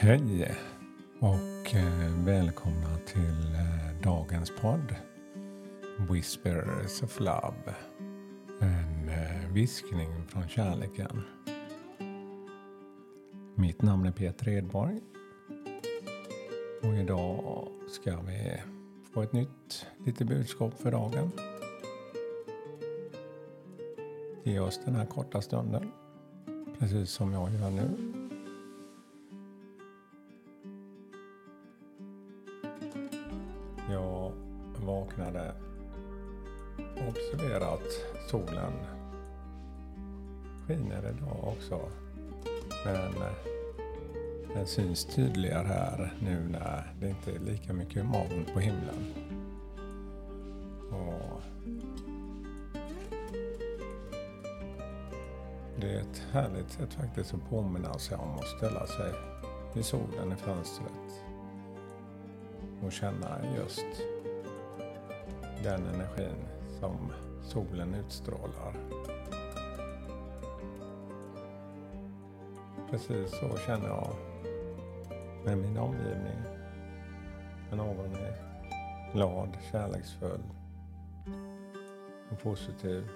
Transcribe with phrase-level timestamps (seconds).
[0.00, 0.56] Hej
[1.20, 4.94] och eh, välkomna till eh, dagens podd
[6.10, 7.74] Whispers of Love.
[8.60, 11.22] En eh, viskning från kärleken.
[13.54, 15.00] Mitt namn är Peter Edborg.
[16.82, 18.52] Och idag ska vi
[19.14, 21.30] få ett nytt litet budskap för dagen.
[24.44, 25.90] Ge oss den här korta stunden.
[26.78, 28.17] Precis som jag gör nu.
[34.88, 35.52] Vaknade
[36.76, 38.72] och observerade att solen
[40.66, 41.80] skiner idag också.
[42.84, 43.32] Men eh,
[44.54, 49.14] den syns tydligare här nu när det inte är lika mycket moln på himlen.
[50.90, 51.42] Och
[55.80, 59.12] det är ett härligt sätt faktiskt att påminna sig om att ställa sig
[59.74, 61.24] vid solen i fönstret
[62.82, 63.86] och känna just
[65.62, 66.44] den energin
[66.80, 68.74] som solen utstrålar.
[72.90, 74.16] Precis så känner jag
[75.44, 76.38] med min omgivning.
[77.70, 78.34] När någon är
[79.12, 80.42] glad, kärleksfull
[82.30, 83.08] och positiv.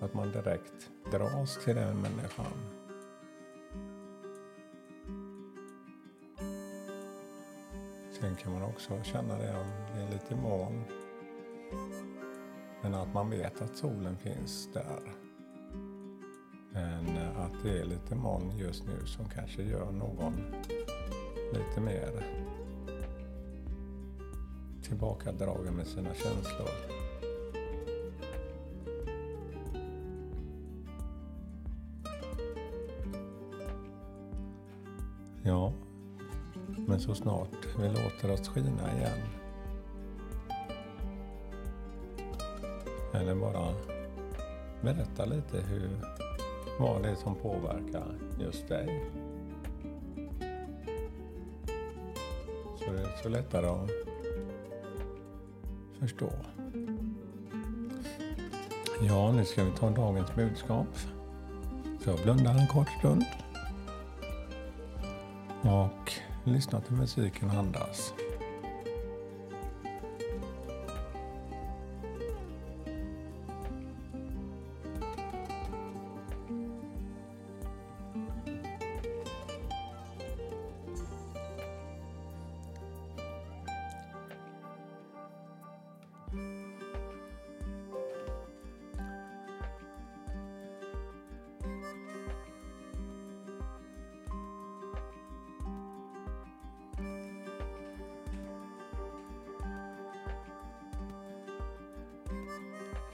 [0.00, 2.85] Att man direkt dras till den människan.
[8.20, 10.84] Sen kan man också känna det om det är lite moln.
[12.82, 15.00] Men att man vet att solen finns där.
[16.72, 20.54] Men eh, att det är lite moln just nu som kanske gör någon
[21.52, 22.26] lite mer
[24.82, 27.05] tillbakadragen med sina känslor.
[36.76, 39.18] Men så snart vi låter oss skina igen.
[43.14, 43.74] Eller bara
[44.80, 45.90] berätta lite hur,
[46.78, 48.06] vad det är som påverkar
[48.40, 49.10] just dig.
[52.78, 53.90] Så det är så lättare att
[55.98, 56.30] förstå.
[59.00, 60.98] Ja, nu ska vi ta dagens budskap.
[62.04, 63.24] Så jag blundar en kort stund.
[65.62, 66.12] Och
[66.52, 68.12] lyssna till musiken och andas.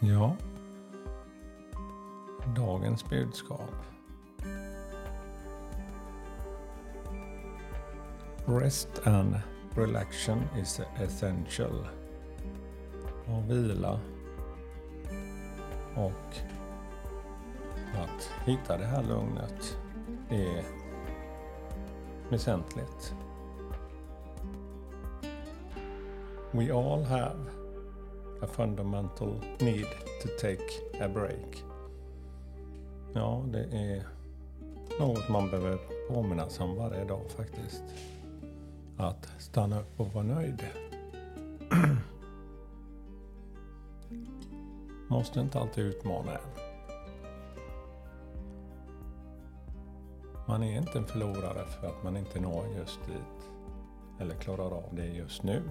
[0.00, 0.36] Ja,
[2.56, 3.70] dagens budskap.
[8.46, 9.34] Rest and
[9.74, 11.86] relaxation is essential.
[13.26, 14.00] Och vila
[15.94, 16.36] och
[17.94, 19.78] att hitta det här lugnet
[20.30, 20.64] är
[22.30, 23.14] väsentligt.
[26.50, 27.55] We all have
[28.42, 29.86] a fundamental need
[30.22, 30.66] to take
[31.00, 31.64] a break.
[33.14, 34.06] Ja, det är
[35.00, 37.82] något man behöver påminna sig om varje dag faktiskt.
[38.96, 40.62] Att stanna upp och vara nöjd.
[45.08, 46.40] Måste inte alltid utmana en.
[50.48, 53.50] Man är inte en förlorare för att man inte når just dit.
[54.20, 55.62] Eller klarar av det just nu.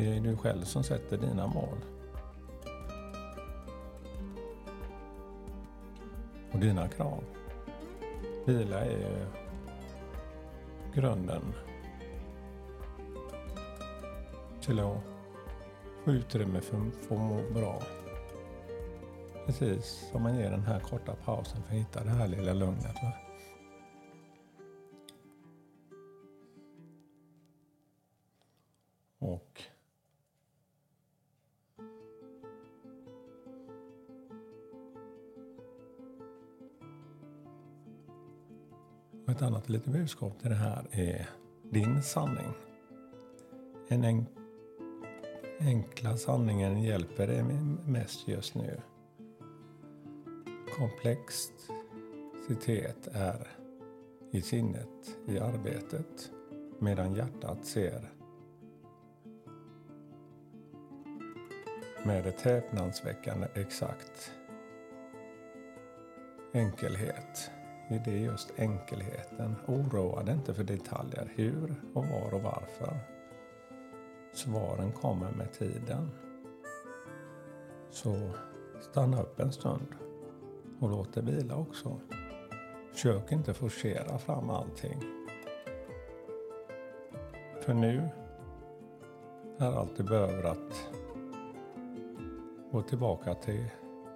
[0.00, 1.78] Det är du själv som sätter dina mål.
[6.52, 7.24] Och dina krav.
[8.44, 9.26] Vila är
[10.94, 11.42] grunden
[14.60, 15.02] till att
[16.04, 17.82] få utrymme för att få må bra.
[19.46, 22.96] Precis som man ger den här korta pausen för att hitta det här lilla lugnet.
[23.02, 23.12] Va?
[29.18, 29.62] Och
[39.30, 41.28] Och ett annat litet budskap till det här är
[41.70, 42.52] din sanning.
[43.88, 44.28] En enk
[45.60, 47.42] enkla sanningen hjälper dig
[47.86, 48.80] mest just nu.
[50.78, 53.48] Komplexitet är
[54.30, 56.30] i sinnet, i arbetet,
[56.78, 58.10] medan hjärtat ser
[62.04, 64.32] med ett häpnadsväckande exakt
[66.52, 67.50] enkelhet.
[67.90, 69.56] Det är just enkelheten.
[69.66, 71.32] Oroa dig inte för detaljer.
[71.34, 72.98] Hur och var och varför.
[74.32, 76.10] Svaren kommer med tiden.
[77.90, 78.30] Så
[78.80, 79.86] stanna upp en stund
[80.80, 82.00] och låt det vila också.
[82.92, 85.00] Försök inte forcera fram allting.
[87.60, 88.08] För nu
[89.58, 90.90] är allt du behöver att
[92.72, 93.70] gå tillbaka till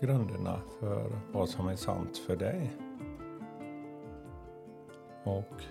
[0.00, 2.89] grunderna för vad som är sant för dig.
[5.30, 5.62] Och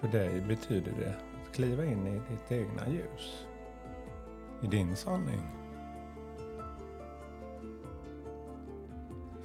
[0.00, 3.46] för dig betyder det att kliva in i ditt egna ljus.
[4.62, 5.42] I din sanning.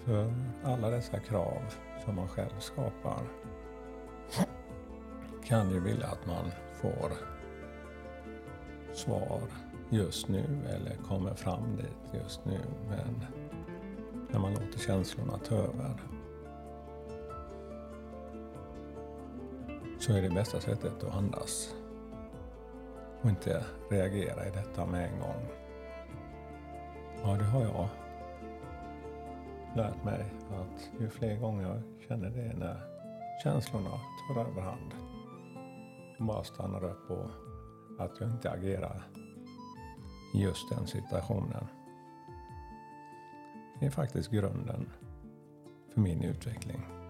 [0.05, 1.61] För alla dessa krav
[2.05, 3.21] som man själv skapar
[5.43, 7.11] kan ju vilja att man får
[8.93, 9.41] svar
[9.89, 12.59] just nu eller kommer fram dit just nu.
[12.89, 13.25] Men
[14.31, 16.10] när man låter känslorna ta över
[20.01, 21.75] så är det bästa sättet att andas
[23.21, 25.47] och inte reagera i detta med en gång.
[27.23, 27.87] Ja, det har jag
[29.75, 32.81] lärt mig att ju fler gånger jag känner det när
[33.43, 33.89] känslorna
[34.27, 34.93] tar överhand
[36.19, 37.29] och bara stannar upp och
[37.99, 39.07] att jag inte agerar
[40.35, 41.67] i just den situationen.
[43.79, 44.89] Det är faktiskt grunden
[45.93, 47.00] för min utveckling.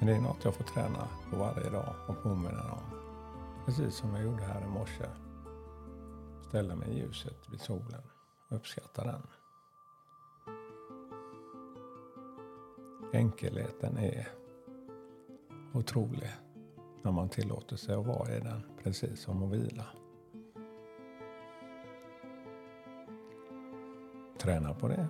[0.00, 3.00] Men det är något jag får träna på varje dag och påminna om.
[3.66, 5.04] Precis som jag gjorde här i morse.
[6.48, 8.02] Ställa mig i ljuset vid solen
[8.48, 9.22] och uppskatta den.
[13.12, 14.28] Enkelheten är
[15.72, 16.30] otrolig
[17.02, 19.86] när man tillåter sig att vara i den, precis som att vila.
[24.38, 25.08] Träna på det.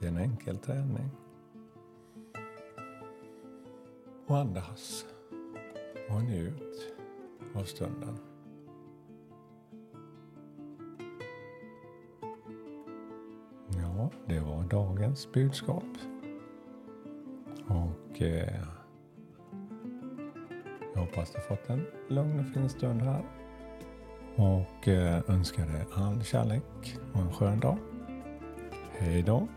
[0.00, 1.23] Det är en enkel träning.
[4.26, 5.04] Och andas
[6.10, 6.94] och njut
[7.54, 8.18] av stunden.
[13.68, 15.84] Ja, det var dagens budskap.
[17.68, 18.64] Och eh,
[20.94, 23.24] jag hoppas du fått en lugn och fin stund här.
[24.36, 27.78] Och eh, önskar dig all kärlek och en skön dag.
[28.90, 29.48] Hej då!